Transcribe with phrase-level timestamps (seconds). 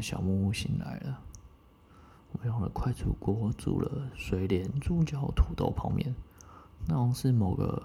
[0.00, 1.20] 小木屋醒来了。
[2.32, 6.14] 我用了快煮锅煮了水莲、猪脚、土豆泡面，
[6.86, 7.82] 那好像是某个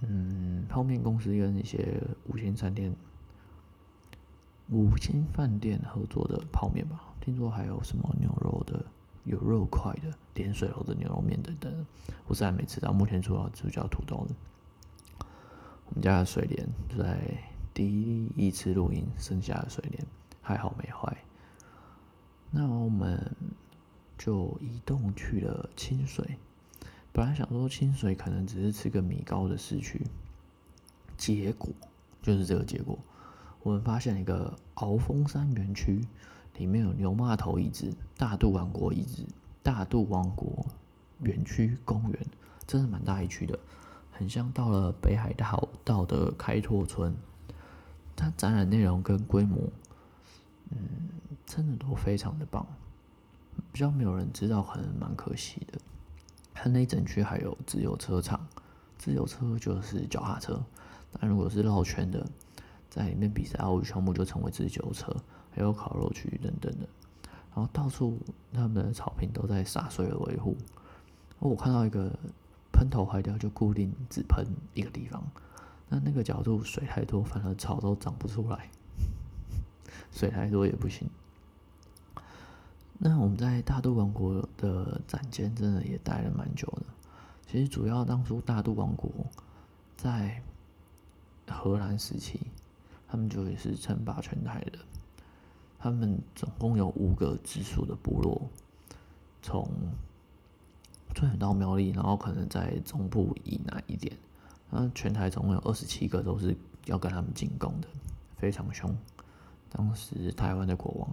[0.00, 2.94] 嗯泡面公司跟一些五星餐厅、
[4.70, 7.14] 五星饭店合作的泡面吧。
[7.20, 8.84] 听说还有什么牛肉的、
[9.22, 11.86] 有肉块的、点水肉的牛肉面等等，
[12.26, 12.92] 我是还没吃到。
[12.92, 14.34] 目前主要猪脚、土豆的。
[15.86, 17.20] 我们家的水莲就在
[17.74, 20.06] 第一次录音剩下的水帘，
[20.40, 21.16] 还好没坏。
[22.50, 23.34] 那我们
[24.18, 26.36] 就移动去了清水。
[27.12, 30.00] 本来想说清水可能只是吃个米糕的市区，
[31.16, 31.70] 结果
[32.20, 32.98] 就是这个结果。
[33.62, 36.04] 我们发现一个鳌峰山园区，
[36.58, 39.24] 里面有牛骂头遗址、大肚王国遗址、
[39.62, 40.66] 大肚王国
[41.20, 42.26] 园区公园，
[42.66, 43.58] 真的蛮大一区的，
[44.10, 47.16] 很像到了北海道道的开拓村。
[48.16, 49.58] 它展览内容跟规模，
[50.70, 50.78] 嗯。
[51.44, 52.66] 真的都非常的棒，
[53.72, 55.78] 比较没有人知道，可能蛮可惜的。
[56.54, 58.40] 它那整区还有自由车场，
[58.96, 60.58] 自由车就是脚踏车。
[61.20, 62.26] 那如果是绕圈的，
[62.88, 65.14] 在里面比赛奥运项目就成为自由车，
[65.50, 66.88] 还有烤肉区等等的。
[67.54, 68.18] 然后到处
[68.54, 70.56] 他们的草坪都在洒水的维护。
[71.38, 72.10] 我看到一个
[72.72, 75.22] 喷头坏掉，就固定只喷一个地方。
[75.92, 78.70] 那那个角度水太多，反而草都长不出来。
[80.10, 81.06] 水太多也不行。
[82.96, 86.84] 那我们在大都王国的展间真的也待了蛮久的。
[87.46, 89.10] 其实主要当初大都王国
[89.94, 90.42] 在
[91.46, 92.40] 荷兰时期，
[93.06, 94.78] 他们就也是称霸全台的。
[95.78, 98.48] 他们总共有五个直属的部落，
[99.42, 99.68] 从
[101.14, 104.16] 最远到苗栗，然后可能在中部以南一点。
[104.74, 107.88] 那全台总共有二十七个都是要跟他们进攻的，
[108.38, 108.90] 非常凶。
[109.68, 111.08] 当时台湾的国王。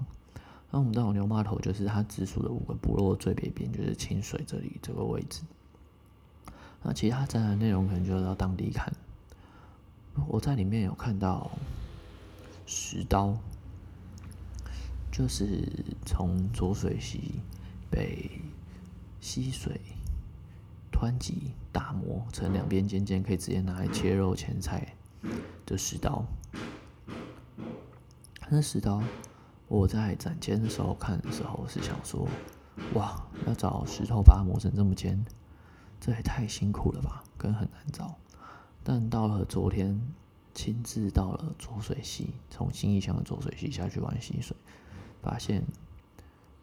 [0.72, 5.42] 那我们到牛马头，就是他直属的五个部落最北边，就是清水这里这个位置。
[6.84, 8.94] 那其他展览内容可能就要到当地看。
[10.28, 11.50] 我在里面有看到
[12.66, 13.36] 石刀，
[15.12, 15.68] 就是
[16.06, 17.34] 从浊水溪
[17.90, 18.30] 被
[19.20, 19.82] 溪水
[21.00, 24.96] 湍急打磨成两边尖尖，可以直接拿来切肉切菜
[25.66, 26.26] 的石刀。
[28.50, 29.02] 那石刀。
[29.68, 32.28] 我在展间的时候看的时候是想说，
[32.96, 35.24] 哇，要找石头把它磨成这么尖，
[36.00, 38.18] 这也太辛苦了吧，跟很难找。
[38.84, 40.02] 但到了昨天，
[40.56, 44.58] 亲自到了浊水溪，从新义乡的浊水溪下去玩溪水，
[45.22, 45.64] 发现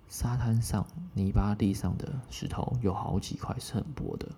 [0.08, 4.28] 沙滩上泥巴地上的石头有好几块是很薄的，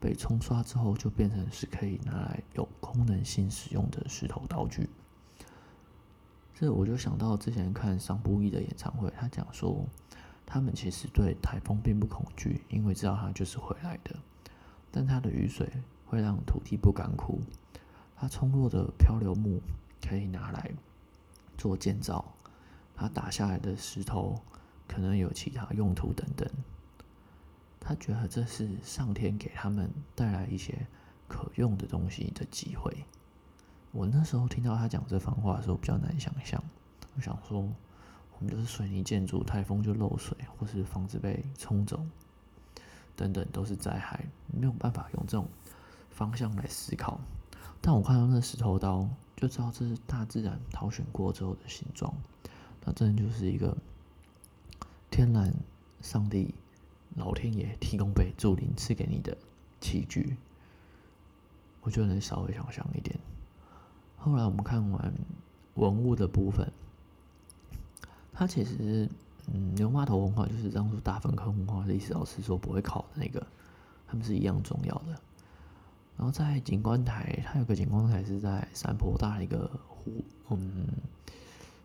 [0.00, 4.88] 被冲刷之后就变成是可以拿来有功能性使用的石头道具。
[6.54, 9.84] 这我就想到之前看桑布伊的演唱会，他讲说，
[10.46, 14.16] 他们其实对台风并不恐惧，因为知道它就是回来的。
[14.90, 15.70] 但它的雨水
[16.06, 17.40] 会让土地不干枯，
[18.16, 19.60] 它冲落的漂流木
[20.00, 20.70] 可以拿来
[21.58, 22.24] 做建造，
[22.94, 24.40] 它打下来的石头
[24.88, 26.48] 可能有其他用途等等。
[27.80, 30.86] 他觉得这是上天给他们带来一些
[31.28, 33.04] 可用的东西的机会。
[33.92, 36.62] 我那时候听到他讲这番话的时候，比较难想象。
[37.14, 42.04] 我想说，我们就是水泥建筑，台风就漏水，或是房子被冲走，
[43.14, 45.48] 等等都是灾害，没有办法用这种
[46.10, 47.20] 方向来思考。
[47.80, 52.12] 但我看到那石头刀，就知道这是大自然挑选过之后的形状。
[52.84, 53.76] 那真的就是一个
[55.16, 55.50] 天然
[56.02, 56.54] 上帝、
[57.14, 59.34] 老天爷提供给祝灵赐给你的
[59.80, 60.36] 器具，
[61.80, 63.18] 我就能稍微想象一点。
[64.18, 65.14] 后来我们看完
[65.76, 66.70] 文物的部分，
[68.30, 69.08] 它其实，
[69.50, 73.46] 嗯，牛马头文化就是当初大粪坑文化历史老师说不会考的那个，
[74.06, 75.18] 他们是一样重要的。
[76.18, 80.86] 然后在景观台，它有个景观台是在山坡大的一个湖，嗯，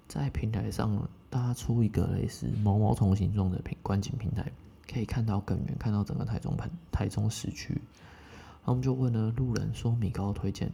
[0.09, 4.51] 在平台上搭出一个类似毛毛虫形状的平观景平台，
[4.87, 7.73] 可以看到更远，看到整个台中盆台中市区。
[7.73, 10.71] 然后我们就问了路人说米糕推荐。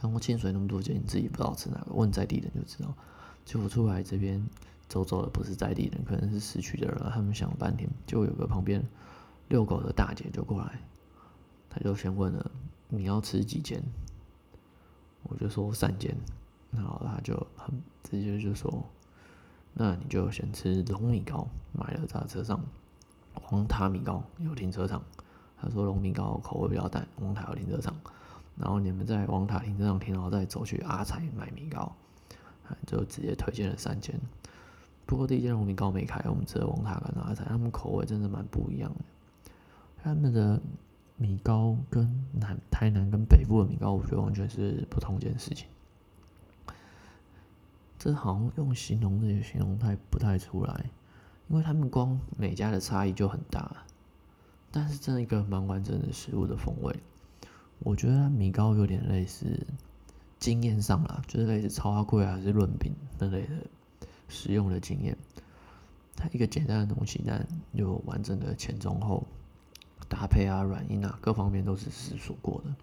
[0.00, 2.94] 然后清水那么多间，你自己不知道吃哪个，问在地人就知道。
[3.46, 4.46] 结果出来这边
[4.86, 7.10] 走走的不是在地人，可能是市区的人。
[7.10, 8.84] 他们想了半天，就有个旁边
[9.48, 10.78] 遛狗的大姐就过来，
[11.70, 12.50] 他就先问了
[12.88, 13.82] 你要吃几间，
[15.22, 16.14] 我就说三间，
[16.70, 18.84] 然后他就很直接就说，
[19.74, 22.60] 那你就先吃龙米糕，买了在车上。
[23.34, 25.02] 黄塔米糕有停车场，
[25.60, 27.94] 他说龙米糕口味比较淡，黄塔有停车场。
[28.56, 31.92] 然后你们在黄塔停车场停，然后再走去阿财买米糕，
[32.86, 34.18] 就直接推荐了三间。
[35.04, 39.00] 不过第一间红米糕没开，我们吃的王塔跟阿仔，他们口味真的蛮不一样的。
[40.02, 40.60] 他们的
[41.16, 45.66] 米糕跟南台南跟北部的米糕，我觉得完全是不同一件事情。
[48.04, 50.90] 这好像用形容的也形容太不太出来，
[51.48, 53.74] 因为他们光每家的差异就很大。
[54.70, 56.94] 但是这一个蛮完整的食物的风味，
[57.78, 59.66] 我觉得米糕有点类似
[60.38, 63.54] 经验上啦，就是类似超阿贵还是润饼那类的
[64.28, 65.16] 食用的经验。
[66.14, 69.26] 它一个简单的东西，但有完整的前中后
[70.10, 72.74] 搭配啊、软硬啊各方面都是思索过的。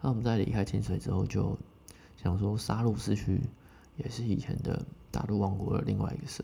[0.00, 1.58] 那我们在离开清水之后，就
[2.22, 3.40] 想说杀戮市区
[3.98, 6.42] 也是以前的大陆王国的另外一个社。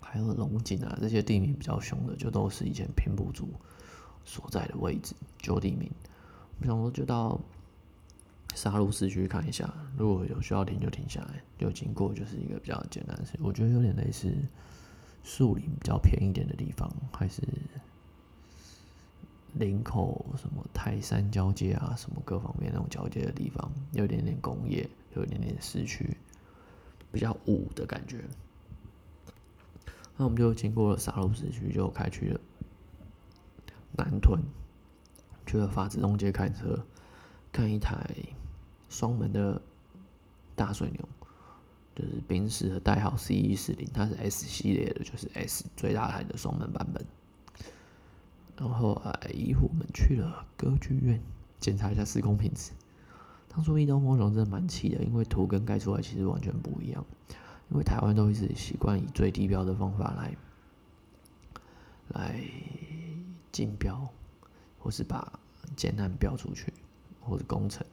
[0.00, 3.46] 还有龙井啊，这些地名比较凶的，就都是以前平埔族
[4.24, 5.90] 所在的位置旧地名。
[6.60, 7.38] 我想说，就到
[8.54, 13.38] 沙鹿市区看一下，如果有需要停就停下来，就经过就是一个比较简单的事。
[13.42, 14.34] 我觉得有点类似
[15.22, 17.42] 树林比较偏一点的地方，还是
[19.52, 26.16] 林口什么泰山交界啊，什么各方面那种交界的地方，有点点工业，有一点点市区，
[27.12, 28.24] 比较武的感觉。
[30.16, 32.40] 那我们就经过了沙鹿市区，就开去了
[33.96, 34.40] 南屯，
[35.46, 36.84] 去了法子东街开车，
[37.52, 37.96] 看一台
[38.88, 39.62] 双门的
[40.56, 41.08] 大水牛，
[41.94, 47.06] 就是宾士的代号 C 一四零，它是 S 系列的，就是 S 最大台的双门版本。
[48.56, 51.22] 然后啊，一我们去了歌剧院，
[51.60, 52.72] 检查一下施工品质。
[53.48, 57.04] 当初一东风雄真的蛮气的，因为图跟盖出来其实完全不一样。
[57.70, 60.34] 因为台湾都一直习惯以最低标的方法来
[62.08, 62.40] 来
[63.52, 64.08] 竞标，
[64.78, 65.38] 或是把
[65.76, 66.72] 建案标出去，
[67.20, 67.86] 或者工程。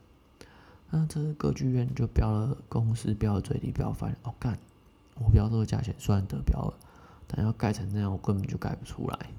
[0.88, 4.58] 那这个歌剧院就标了公司标的最低标，发现哦干，
[5.16, 6.74] 我标这个价钱虽然得标了，
[7.26, 9.30] 但要盖成那样，我根本就盖不出来，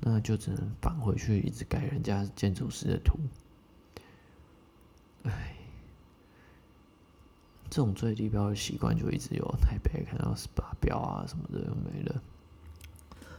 [0.00, 3.18] 那就只能返回去一直改人家建筑师的图。
[5.24, 5.50] 唉。
[7.70, 12.22] 这种最低标的习惯就一直有，台北看到十八标啊什么的又没了。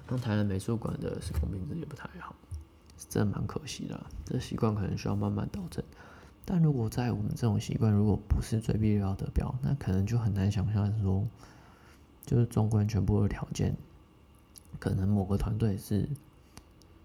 [0.09, 2.35] 那台南美术馆的施工品质也不太好，
[3.09, 3.97] 真的蛮可惜的。
[4.25, 5.83] 这习惯可能需要慢慢导正。
[6.43, 11.25] 但如果在我们这种习惯，如果不是最必要的标，那可能就很难想象说，
[12.25, 13.75] 就是纵观全部的条件，
[14.79, 16.09] 可能某个团队是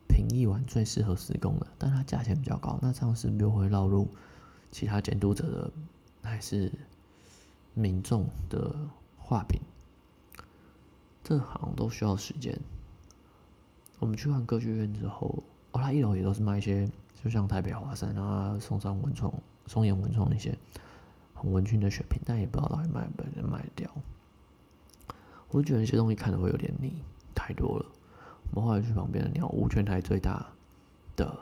[0.09, 4.09] 评议完最适合施工的，但它价钱比较高，那这样是不是又会绕入
[4.71, 5.71] 其他监督者的
[6.23, 6.73] 还是？
[7.73, 8.75] 民众的
[9.17, 9.61] 画饼，
[11.23, 12.59] 这好像都需要时间。
[14.01, 15.41] 我们去看歌剧院之后，
[15.71, 16.91] 哦，它一楼也都是卖一些，
[17.23, 19.33] 就像台北华山啊、松山文创、
[19.69, 20.53] 松岩文创那些
[21.33, 23.89] 很文青的选品，但也不知道到底卖不能卖掉。
[25.51, 26.93] 我就觉得那些东西看的会有点腻，
[27.37, 27.87] 太多了。
[28.51, 30.45] 我们后来去旁边的鸟屋，全台最大
[31.15, 31.39] 的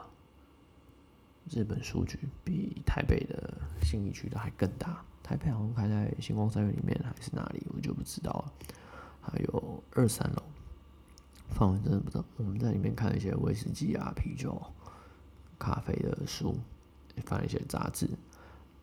[1.49, 5.03] 日本书局，比台北的信义区的还更大。
[5.23, 8.53] 台北好像开在星光三月里面还是哪里，我就不知道了。
[9.21, 10.43] 还有二三楼，
[11.49, 12.25] 范围真的不知道。
[12.37, 14.61] 我们在里面看一些威士忌啊、啤酒、
[15.57, 16.57] 咖啡的书，
[17.25, 18.09] 放一些杂志。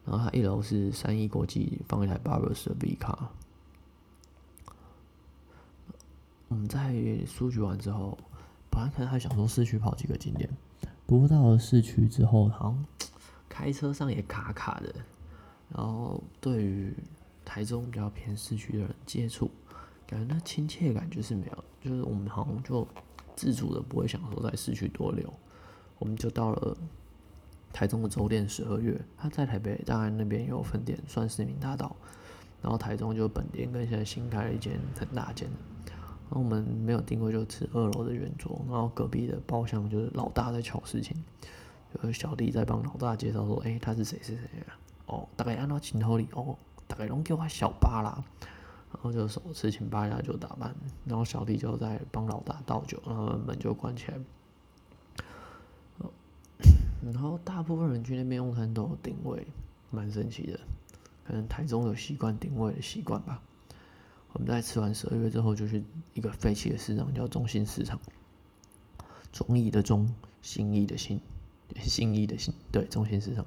[0.05, 3.31] 然后它一楼是三一国际，放一台 Barbers 的 V 卡。
[6.49, 6.95] 我们在
[7.27, 8.17] 书局完之后，
[8.71, 10.49] 本来可能还想说市区跑几个景点，
[11.07, 12.87] 不过到了市区之后，好像
[13.49, 14.95] 开车上也卡卡的。
[15.75, 16.93] 然后对于
[17.45, 19.51] 台中比较偏市区的人接触，
[20.07, 22.87] 感觉那亲切感就是没有，就是我们好像就
[23.35, 25.33] 自主的不会想说在市区多留，
[25.99, 26.77] 我们就到了
[27.73, 31.95] 台中的周店十二月，他在台北当然那边有分店，算市民大道，
[32.63, 35.49] 然后台中就本店跟现在新开了一间很大间，
[36.29, 41.17] 然后我们没有定位就吃二楼的圆桌，然后隔壁的包厢就是老大在瞧事情，
[42.03, 44.79] 有小弟在帮老大介绍说，哎，他是谁谁谁啊？
[45.07, 46.57] 哦，大概按照镜头里哦，
[46.89, 48.25] 大概拢叫他小巴啦，
[48.93, 54.19] 然后就手持请八家就打扮，然后小弟就在帮老大倒酒，然后门就关起来。
[57.03, 59.47] 然后大部分人去那边用餐都有定位，
[59.93, 60.59] 蛮神奇的，
[61.25, 63.41] 可能台中有习惯定位的习惯吧。
[64.37, 67.99] 我们在吃完十二月之后，就去一个废弃的市场，叫中心市场，
[69.33, 71.19] 中意的中，新义的新，
[71.81, 73.47] 新意的新，对，中心市场。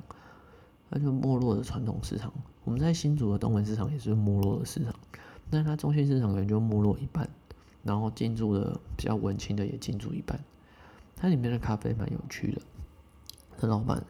[0.90, 4.92] 那就没落的传统市场，我们在新竹的东门市场也是没落的市场，
[5.52, 7.30] 但它中心市场可能就没落一半，
[7.84, 10.44] 然后进驻的比较文青的也进驻一半。
[11.16, 12.62] 它里面的咖啡蛮有趣的，
[13.60, 14.04] 那老板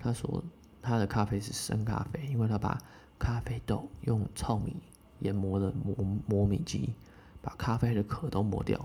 [0.00, 0.42] 他说
[0.80, 2.80] 他的咖啡是生咖啡，因为他把
[3.18, 4.74] 咖啡豆用糙米
[5.22, 6.94] 研磨的磨磨米机
[7.40, 8.78] 把咖啡的壳都磨掉，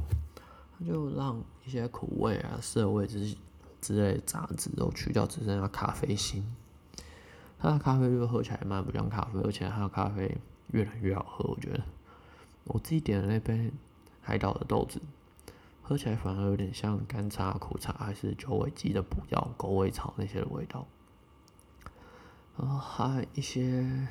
[0.78, 3.36] 它就让一些苦味啊、涩味之
[3.82, 6.44] 之类杂质都去掉，只剩下咖啡心。
[7.60, 10.38] 它的咖啡就喝起来蛮不像咖啡，而且它的咖啡
[10.72, 11.50] 越来越好喝。
[11.50, 11.84] 我觉得
[12.66, 13.72] 我自己点的那杯
[14.22, 15.02] 海岛的豆子，
[15.82, 20.86] 喝起来反而有点像干茶、苦茶，还是酒尾鸡的补药、狗尾草那些的味道。
[22.58, 24.08] 然后还有一些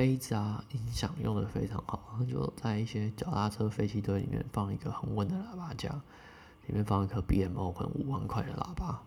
[0.00, 5.90] 杯子啊，音响用的非常好，就在一些脚踏车废弃堆里面放一个很稳的喇叭架，
[6.66, 9.02] 里面放一颗 BMO 可能五万块的喇叭，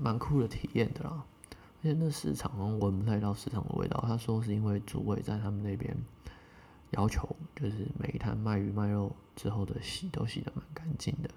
[0.00, 1.22] 蛮酷的体验的啦。
[1.44, 2.50] 而且那市场
[2.80, 5.96] 闻不太到市场的味道，他说是因为主委在他们那边
[6.90, 11.30] 要求，就是每一摊卖鱼卖肉之后的洗都洗的蛮干净的。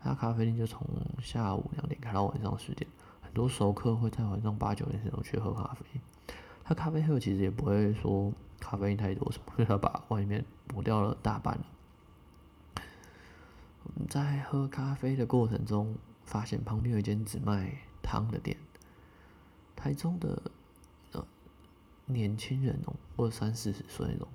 [0.00, 0.86] 他咖啡店就从
[1.20, 2.88] 下午两点开到晚上十点。
[3.20, 6.00] 很多熟客会在晚上八九点时候去喝咖啡，
[6.70, 11.66] 他咖啡喝其实也不会说咖啡因太多什么，所以他把外面抹掉了大半了。
[14.08, 18.56] 在喝咖啡的过程中，发现旁边有一间只卖汤的店，
[19.74, 20.40] 台中的
[21.10, 21.26] 呃
[22.06, 24.28] 年轻人哦，或者三四十岁那种，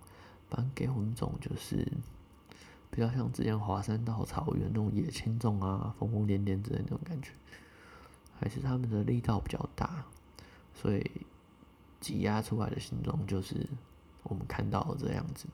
[0.50, 1.90] 反正给我们一种就是
[2.92, 7.32] 比较像之前华山到草原那种野青种啊，疯疯癫癫之类那种感觉。
[8.38, 10.04] 还是他们的力道比较大，
[10.74, 11.10] 所以
[12.06, 13.68] 挤压出来的形状就是
[14.22, 15.48] 我们看到这样子。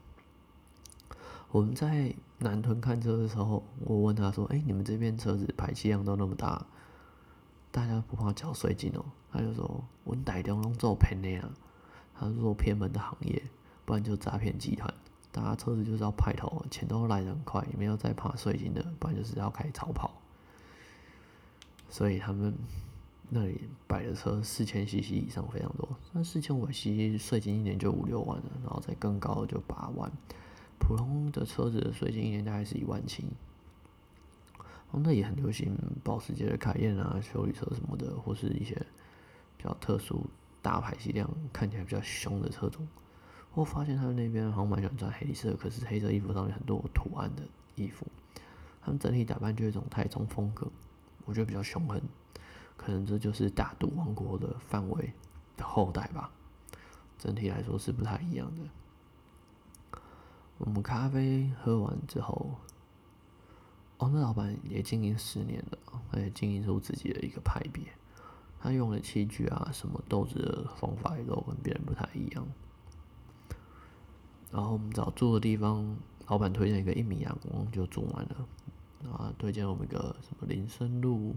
[1.50, 6.66] 我们在南屯看车的时候，我问他说：“哎，你们这边车子排气量都那么大，
[7.72, 11.50] 大家不怕缴税金哦？”他就说：“我们台中拢做偏的啊，
[12.14, 13.42] 他说偏门的行业，
[13.86, 14.94] 不然就诈骗集团。
[15.32, 20.12] 大家车子就是要派头，钱都来得很快，没有再怕税金的，不然就是要开超跑。”
[21.90, 22.54] 所以他们
[23.34, 30.12] 那里摆的车四千 CC 以上非常多，那四千五 CC 税金一年就五六万了，然后再更高的就八万。
[30.78, 33.24] 普通的车子的税金一年大概是一万七。
[34.90, 38.76] 哦，那也很流行保时捷的凯宴啊、修理车什么的，或是一些
[39.56, 40.26] 比较特殊、
[40.62, 42.86] 大排气量、看起来比较凶的车种。
[43.54, 47.44] 我发现他们那边好像蛮喜欢穿黑色，可是黑色衣服上面很多图案的
[47.76, 48.06] 衣服，
[48.82, 50.68] 他们整体打扮就一种太中风格。
[51.24, 52.02] 我觉得比较凶狠，
[52.84, 55.14] 可能这就是大肚王国的范围
[55.56, 56.32] 的后代吧。
[57.20, 60.00] 整体来说是不太一样的。
[60.58, 62.56] 我们咖啡喝完之后，
[63.98, 65.78] 哦，那老板也经营十年了，
[66.12, 67.84] 他也经营出自己的一个派别。
[68.60, 72.48] 他用的器具啊，什么豆子的方法也都跟别人不太一样。
[74.52, 75.98] 然后我们找住的地方，
[76.28, 78.48] 老板推荐一个一米阳光就住满了。
[79.12, 81.36] 啊，推荐我们一个什么林森路，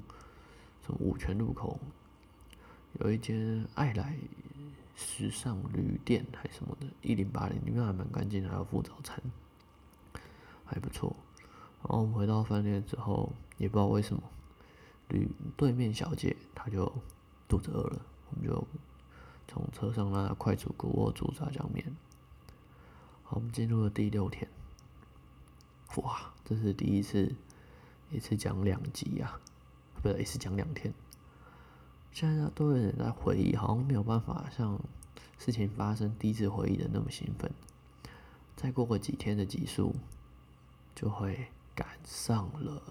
[0.85, 1.79] 什么五泉路口，
[3.00, 4.17] 有一间爱来
[4.95, 9.19] 时尚旅店还是什么的，一零八零里面还蛮干净，还有附早餐，
[10.64, 11.17] 还不错。
[11.83, 14.23] 然后我们回到饭店之后，也不知道为什么，
[15.09, 16.93] 旅对面小姐她就
[17.49, 18.67] 肚子饿了，我们就
[19.49, 21.85] 从车上拉快煮锅锅煮炸酱面。
[23.23, 24.49] 好，我们进入了第六天，
[25.97, 27.35] 哇，这是第一次。
[28.11, 29.41] 一次讲两集呀，
[30.04, 30.92] 不是一次讲两天。
[32.12, 34.78] 现在都有人在回忆，好像没有办法像
[35.38, 37.50] 事情发生第一次回忆的那么兴奋。
[38.54, 39.96] 再过个几天的集数，
[40.94, 42.82] 就会赶上了。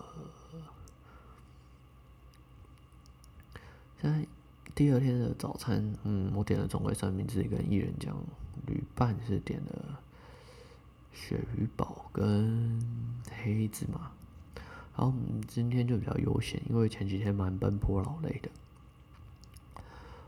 [4.01, 4.27] 现在
[4.74, 8.17] 第二天的早餐，嗯，我点了中味三明治跟薏仁酱，
[8.65, 10.00] 旅伴是点了
[11.13, 12.82] 鳕鱼堡跟
[13.43, 14.12] 黑芝麻。
[14.96, 15.14] 然后
[15.48, 18.50] 今天就比较悠闲，因为前几天蛮奔波劳累的。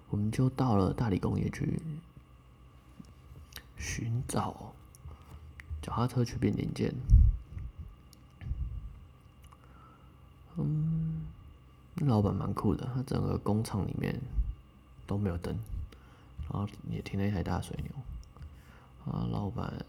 [0.10, 1.80] 我们就到了大理工业区
[3.78, 4.74] 寻找
[5.82, 6.94] 脚踏车去变零件。
[10.58, 11.28] 嗯，
[11.98, 14.20] 老板蛮酷的，他整个工厂里面
[15.06, 15.56] 都没有灯，
[16.50, 17.92] 然后也停了一台大水牛。
[19.12, 19.86] 啊，老板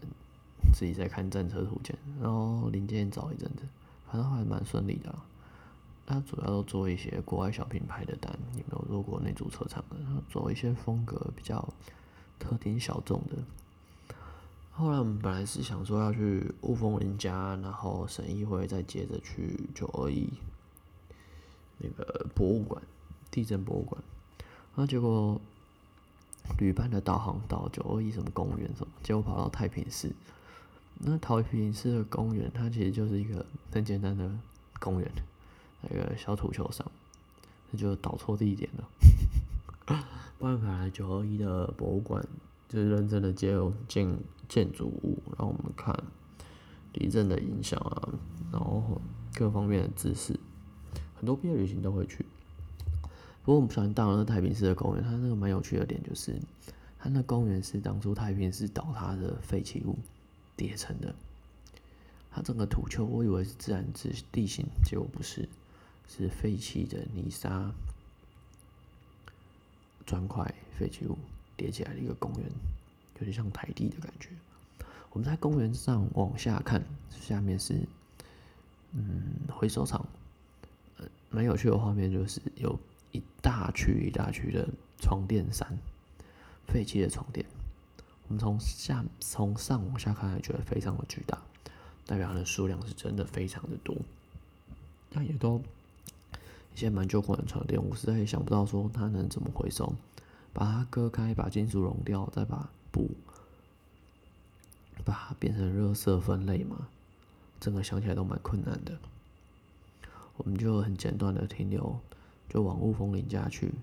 [0.73, 3.63] 自己在看战车图鉴，然后零件找一阵子。
[4.09, 5.13] 反正还蛮顺利的，
[6.05, 9.97] 他主要都做一些国外小品牌的单，也没有做过内组车厂的，
[10.29, 11.67] 做一些风格比较
[12.39, 13.35] 特定小众的。
[14.71, 20.29] 后来我们本来是想说要去雾峰人家，然后省议会再接着去九二一
[21.79, 22.81] 那个博物馆，
[23.29, 24.01] 地震博物馆，
[24.75, 25.41] 然后结果
[26.59, 30.13] 旅伴的导航到九二一什么公园什么，结果跑到太平寺。
[30.99, 34.29] 那桃平市的公园，它其实就是一个很简单的
[34.79, 35.11] 公园，
[35.81, 36.89] 那个小土球上，
[37.71, 38.89] 那就导错地点了。
[40.39, 42.23] 万凯来九二一的博物馆，
[42.67, 45.95] 就是认真的借用建建筑物，让我们看
[46.91, 48.09] 地震的影响啊，
[48.51, 49.01] 然后
[49.33, 50.39] 各方面的知识，
[51.15, 52.25] 很多毕业旅行都会去。
[53.43, 56.35] 不过我们不小心到了那太平寺的公园，它那个蛮有趣的点就是，
[56.99, 59.97] 它那公园是当初太平寺倒塌的废弃物
[60.57, 61.15] 叠成的。
[62.29, 65.47] 它整个土丘，我以为是自然之地形，结果不是，
[66.09, 67.71] 是废弃的泥沙
[70.05, 71.17] 砖块废弃物
[71.55, 72.51] 叠起来的一个公园，
[73.19, 74.31] 有点像台地的感觉。
[75.11, 77.87] 我们在公园上往下看，下面是
[78.91, 80.05] 嗯回收厂，
[80.97, 82.77] 呃蛮有趣的画面就是有。
[83.13, 84.67] 一大区一大区的
[84.99, 85.65] 床垫山，
[86.67, 87.43] 废弃的床垫。
[88.27, 91.41] 我们从下从上往下看，还觉得非常的巨大，
[92.05, 93.95] 代表它的数量是真的非常的多。
[95.11, 95.61] 那也都
[96.75, 99.93] 一些蛮旧款的床垫，我实在也想不到说它能怎么回收，
[100.53, 103.09] 把它割开，把金属熔掉，再把布
[105.05, 106.87] 把它变成热色分类嘛？
[107.59, 108.97] 整个想起来都蛮困难的。
[110.37, 111.99] 我们就很简短的停留。
[112.49, 113.73] 就往雾峰林家去。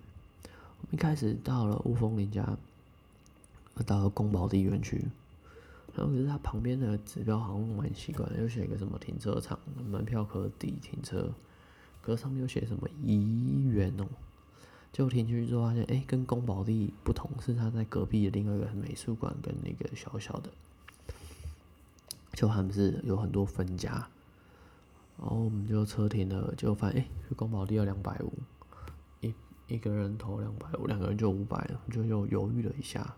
[0.45, 2.57] 我们一开始到了雾峰林家，
[3.83, 5.05] 到了宫保地园区，
[5.95, 9.59] 然后可是它旁边的指标好像蛮奇怪，又写个什么停车场，
[9.91, 11.33] 门票可抵停车，
[12.01, 14.07] 可是上面又写什么怡园哦。
[14.93, 20.51] 结果停进去之后发现，哎，跟宫保地不同，是它在隔壁的另外一个美术馆跟那个小小的，
[22.33, 24.09] 就他们是有很多分家。
[25.17, 28.33] 然后我们就车停了，就发现哎，去宫保地要两百五。
[29.21, 29.35] 一
[29.69, 33.17] 一个人投两百五，两个人就五百了，就又犹豫了一下，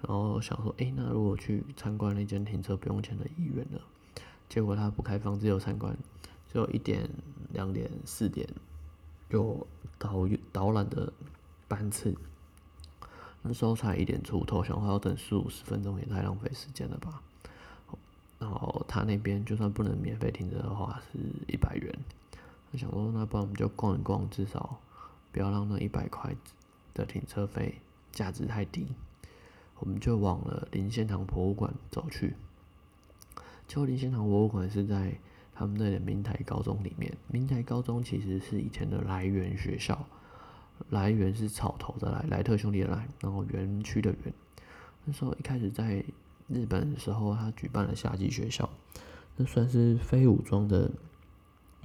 [0.00, 3.78] 然后想说，哎，那如果去参观那间停车不用钱的医院呢？
[4.48, 5.96] 结果他不开放自由参观，
[6.52, 7.08] 只有一点、
[7.52, 8.48] 两点、四点
[9.30, 9.66] 有
[9.98, 11.12] 导导览的
[11.66, 12.14] 班次，
[13.42, 17.22] 那时候才一点出头，想话要等四五十分钟，也太浪费时间了吧。
[18.38, 21.92] 然后他那边就算不能免费停车的话，是一百元。
[22.70, 24.78] 我想说，那不然我们就逛一逛，至少。
[25.30, 26.34] 不要让那一百块
[26.94, 28.86] 的停车费价值太低，
[29.80, 32.34] 我们就往了林献堂博物馆走去。
[33.66, 35.18] 就林献堂博物馆是在
[35.54, 37.12] 他们那里明台高中里面。
[37.26, 40.06] 明台高中其实是以前的来源学校，
[40.90, 44.32] 来源是草头的来，莱特兄弟的来，然后园区的园。
[45.04, 46.04] 那时候一开始在
[46.48, 48.68] 日本的时候，他举办了夏季学校，
[49.36, 50.90] 那算是非武装的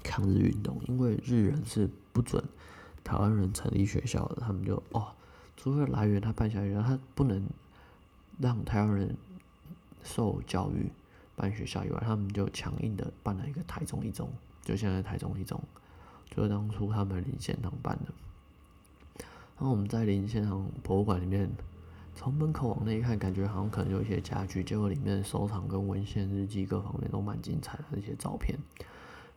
[0.02, 2.44] 抗日运动，因为日人是不准。
[3.04, 5.08] 台湾人成立学校的，他们就哦，
[5.58, 7.46] 除了来源他办下学校，他不能
[8.40, 9.16] 让台湾人
[10.04, 10.92] 受教育
[11.36, 14.30] 办学校以外，他们就强硬的办了一个台中一中，
[14.62, 15.62] 就现在台中一中，
[16.30, 18.14] 就是当初他们林献堂办的。
[19.58, 21.50] 然后我们在林献堂博物馆里面，
[22.16, 28.58] 从门口往内看，感觉好像可能有一些家具，结果里面收藏跟文献、日记各方面都蛮精彩的这些照片。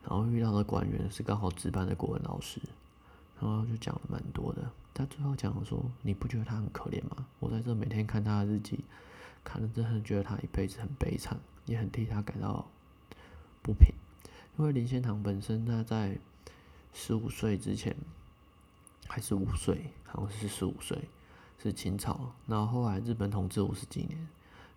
[0.02, 2.60] 然后遇到的馆员是刚好值班的国文老师。
[3.38, 7.26] 然后就讲了蛮多的，他最后讲说：“你不觉得他很可怜吗？
[7.38, 8.82] 我在这每天看他的日记，
[9.44, 12.66] 看了真的觉得他一辈子很悲惨，也很替他感到
[13.62, 13.94] 不平。
[14.56, 16.18] 因为林献堂本身他在
[16.94, 17.94] 十五岁之前
[19.06, 20.98] 还是五岁，好像是十五岁，
[21.62, 22.32] 是清朝。
[22.46, 24.26] 然后后来日本统治五十几年，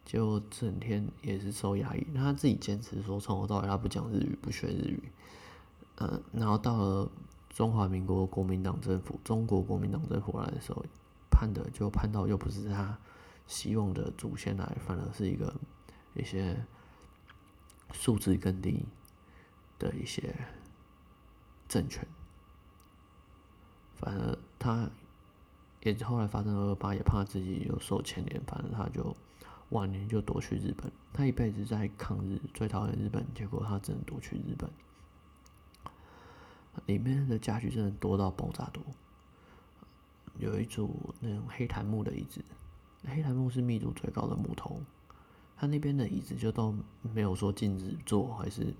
[0.03, 2.05] 就整天也是受压抑。
[2.13, 5.03] 他自己坚持说，从头到尾他不讲日语，不学日语。
[5.95, 7.09] 嗯，然后到了。
[7.59, 10.81] 中华民国国民党政府，中国国民党政府来的时候，
[11.29, 12.97] 判的就判到又不是他
[13.47, 15.53] 希望的祖先来，反而是一个
[16.13, 16.65] 一些
[17.91, 18.85] 素质更低
[19.77, 20.33] 的一些
[21.67, 22.07] 政权。
[23.97, 24.89] 反而他
[25.81, 29.13] 也后来发生二二八，也怕自己有受牵连，反正他就
[29.71, 30.89] 晚年就躲去日本。
[31.11, 34.71] 他一辈子在抗日，最讨厌日本，结果他只能躲去日本。
[36.85, 38.83] 里面的家具真的多到爆炸多，
[40.37, 42.43] 有一组那种黑檀木的椅子，
[43.05, 44.81] 黑檀木是密度最高的木头，
[45.57, 46.73] 它那边的椅子就都
[47.13, 48.73] 没有说禁止坐，还是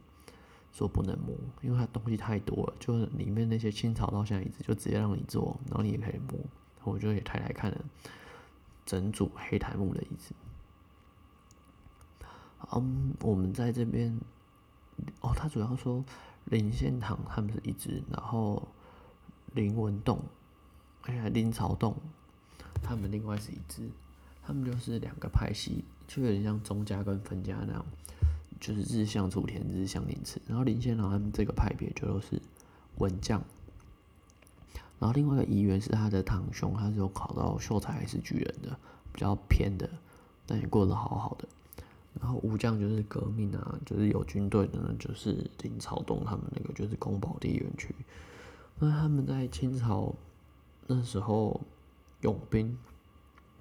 [0.71, 6.39] 说不能摸，因为它东西太多了，就是里面那些清朝到现在椅子就直接让你坐，然后你也可以摸，
[6.83, 7.77] 我就也太难看了，
[8.85, 10.33] 整组黑檀木的椅子，
[12.71, 14.19] 嗯，我们在这边，
[15.21, 16.03] 哦，他主要说。
[16.45, 18.67] 林献堂他们是一支，然后
[19.53, 20.19] 林文栋，
[21.03, 21.95] 哎呀林朝栋，
[22.81, 23.87] 他们另外是一支，
[24.41, 27.85] 他们就是两个派系，就有点像宗家跟分家那样，
[28.59, 32.41] 就是日向雏田、日向林次，然后林献堂他们这个派别就都是
[32.97, 33.43] 文将，
[34.97, 38.79] 然后另外一个疑员是他的堂兄，他是有考到秀才还是举人的，
[39.13, 39.87] 比较偏的，
[40.47, 41.47] 但也过得好好的。
[42.13, 47.93] 然后武将就是革命啊，就是有军队的呢，就是林朝东他们那个就是宫保地园区。
[48.79, 50.15] 那他们在清朝
[50.87, 51.59] 那时候
[52.21, 52.77] 用兵，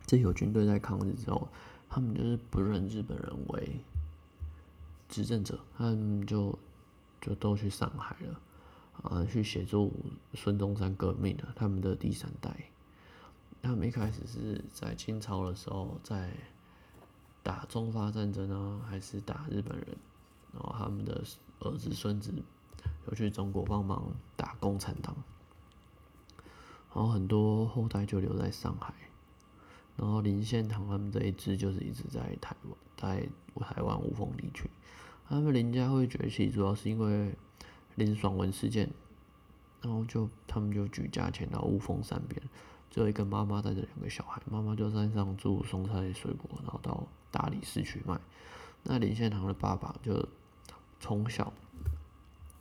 [0.06, 1.48] 这有军队在抗日之后，
[1.88, 3.80] 他们就是不认日本人为
[5.08, 6.56] 执政者，他们就
[7.20, 8.40] 就都去上海了。
[9.02, 9.92] 啊，去协助
[10.34, 12.52] 孙中山革命的，他们的第三代，
[13.62, 16.32] 他们一开始是在清朝的时候在
[17.48, 19.96] 打中法战争啊，还是打日本人，
[20.52, 21.24] 然后他们的
[21.60, 22.30] 儿子孙子
[23.06, 25.16] 有去中国帮忙打共产党，
[26.94, 28.92] 然后很多后代就留在上海，
[29.96, 33.26] 然后林献堂他们这一支就是一直在台湾，在
[33.58, 34.68] 台湾五峰地区，
[35.26, 37.34] 他们林家会崛起，主要是因为。
[37.94, 38.88] 林爽文事件，
[39.82, 42.40] 然后就他们就举家迁到雾峰山边，
[42.88, 48.18] 只有一个妈妈带着两个小孩，妈妈就山上种松菜水果，然后到大理市去卖。
[48.82, 50.28] 那林献堂的爸爸就
[51.00, 51.52] 从小，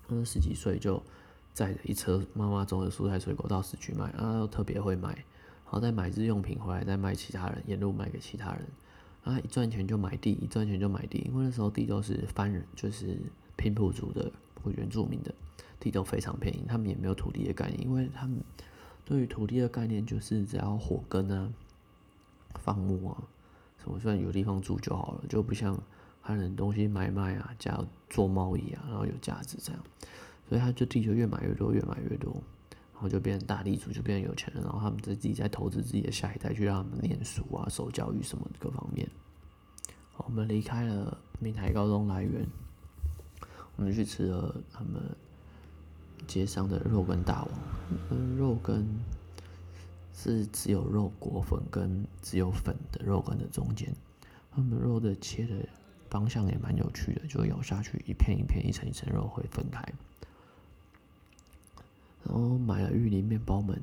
[0.08, 1.01] 嗯十几岁就
[1.53, 8.67] 载着一车妈妈种的蔬菜水果到市区卖，啊又特别会卖，然后再买日用品回来再卖其他人，沿路卖给其他人，
[9.23, 13.19] 啊一赚钱就买地，一赚钱就买地，因为那时候地都是番人，就是
[13.56, 14.32] 平埔族的
[14.63, 14.71] 或。
[14.71, 15.34] 原住民的
[15.80, 18.43] 地都非常便宜，他们也没有土地的概念，因为他们
[19.06, 21.51] 对于土地的概念就是只要火根啊、
[22.56, 23.23] 放牧啊，
[23.91, 25.78] 我算有地方住就好了，就不像
[26.21, 29.82] 汉人东西买卖啊、加做贸易啊，然后有价值这样，
[30.47, 32.32] 所以他就地球越买越多，越买越多，
[32.93, 39.10] 然后就变成大地主，就变成有钱人，然后他们在自己在投资自己的下一代，去让他们念书啊、受教育什么各方面。
[40.17, 42.45] 我们离开了闽台高中来源。
[43.76, 45.04] 我们去吃了他们
[46.26, 47.52] 街上的肉跟大王，
[48.10, 48.84] 嗯，肉跟
[50.19, 53.93] 是只有肉裹粉跟只有粉的肉羹的中间，
[54.49, 55.69] 他们肉的切的
[56.10, 59.84] 方向也蛮有趣的，就咬下去一片一片、一层一层肉会分开。
[62.23, 63.80] 然后买了玉林面包们，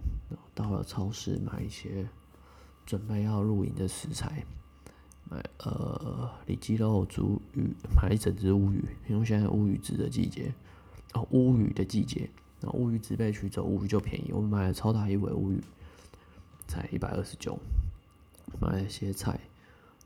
[0.57, 2.09] 到了超市买一些
[2.85, 4.45] 准备要露营的食材。
[5.31, 10.53] 买呃里脊肉、猪鱼，买一整只乌鱼，因为现在乌鱼子的季节，
[11.15, 12.29] 哦乌鱼的季节，
[12.61, 14.33] 然后乌鱼子被取走，乌鱼就便宜。
[14.33, 15.59] 我们买了超大一尾乌鱼，
[16.75, 17.59] 才一百二十九。
[18.61, 19.41] 买了些菜，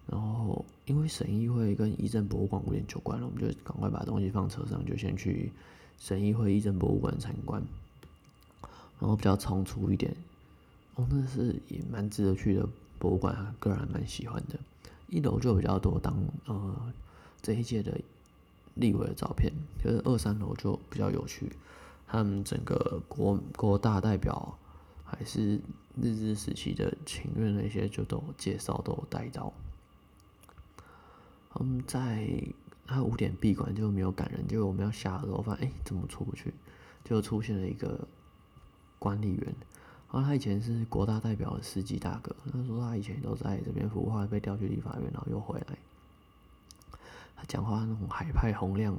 [0.06, 5.52] 然后因为省议会跟遗政博物馆五点就关了，我们就赶快把东西放车上，就先去
[5.98, 7.62] 省议会遗政博物馆参观。
[9.00, 10.16] 然后比较仓促一点，
[10.94, 12.66] 哦，那是也蛮值得去的
[12.98, 14.58] 博物馆，个人还蛮喜欢的。
[15.08, 16.92] 一楼就比较多当呃
[17.42, 17.96] 这一届的
[18.74, 19.52] 立委的照片，
[19.84, 21.52] 就是二三楼就比较有趣，
[22.06, 24.56] 他们整个国国大代表
[25.10, 25.60] 还是
[25.96, 29.52] 日治时期的请愿那些就都介绍都带到。
[31.58, 32.28] 嗯，在
[32.86, 36.52] 他五点闭馆就没有赶人，就我们要下的时候发现哎怎么出不去，
[37.04, 38.06] 就出现了一个
[38.98, 39.54] 管理员。
[40.10, 45.78] 然后他以前是国大代表的司机大哥，他说他以前都在这边服务，后来被调去立法院，然后又回来。
[47.36, 48.98] 他讲话那种海派洪亮，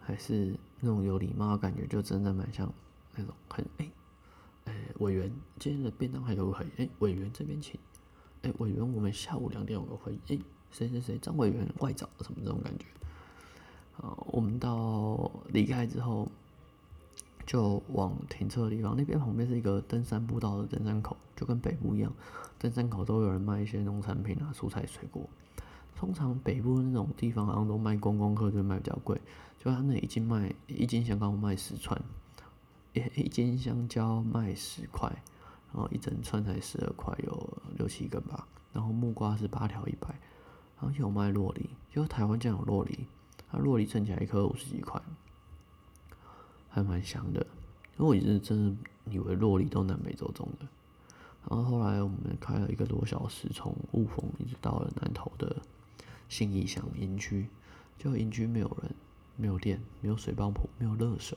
[0.00, 2.72] 还是那种有礼貌的感觉，就真的蛮像
[3.14, 3.88] 那种很哎
[4.70, 7.78] 哎委员今天的便当还有会哎委员这边请
[8.42, 10.38] 哎委员我们下午两点有个会议哎
[10.70, 12.84] 谁谁谁张委员外找什么这种感觉。
[13.98, 16.28] 啊，我们到离开之后。
[17.46, 22.12] 就往停车的地方，那边旁边是一个登山步道的登山口，就跟北部一样，
[22.60, 25.28] 登山口都有人卖一些农产品啊、蔬菜水果。
[25.96, 29.20] 通常北部那种地方好像都卖观光客，就卖比较贵。
[29.58, 32.00] 就他那一斤卖一斤香港卖十串，
[32.92, 35.08] 一斤香蕉卖十块，
[35.72, 38.46] 然后一整串才十二块，有六七根吧。
[38.72, 40.08] 然后木瓜是八条一百，
[40.80, 43.06] 然后有卖洛梨，就台湾这样有洛梨，
[43.50, 45.00] 它洛梨称起来一颗五十几块。
[46.68, 47.44] 还蛮香的，
[47.98, 48.76] 因为我一直真的
[49.10, 50.68] 以为洛梨都南美洲种的，
[51.48, 55.56] 然后后来我们开了一个多小时，从雾峰一直到了南投的
[56.28, 57.48] 信义乡营区，
[57.98, 58.94] 就营区没有人，
[59.36, 61.36] 没有电，没有水泵铺，没有热水，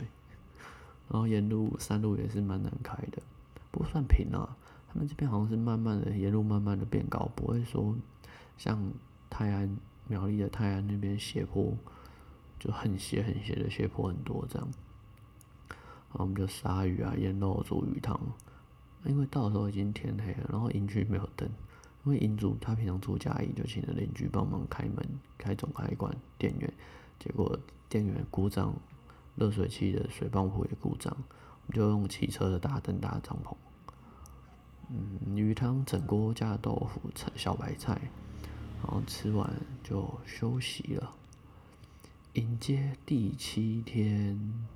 [1.09, 3.21] 然后沿路山路也是蛮难开的，
[3.71, 7.95] 不算平啊，他们这边好像是慢慢的沿路慢慢的变高，不会说
[8.57, 8.91] 像
[9.29, 11.77] 泰安苗栗的泰安那边斜坡
[12.59, 14.67] 就很斜很斜的斜坡很多这样。
[15.69, 18.19] 然后我们就杀鱼啊，腌肉煮鱼汤。
[19.05, 21.49] 因为到时候已经天黑了，然后营区没有灯，
[22.05, 25.05] 因为营主他平常住家里，就请了邻居帮忙开门、
[25.37, 26.73] 开总开关、电源。
[27.19, 28.73] 结果电源故障，
[29.35, 33.55] 热水器的水泵壶也故障，我们就用汽车的大灯搭帐篷。
[34.89, 37.99] 嗯，鱼汤整锅加豆腐、炒小白菜，
[38.83, 39.51] 然后吃完
[39.83, 41.15] 就休息了。
[42.33, 44.67] 迎接第七天。